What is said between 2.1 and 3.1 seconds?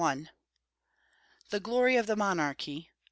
MONARCHY.